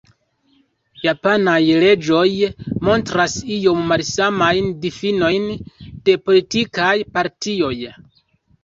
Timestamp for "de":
6.11-6.19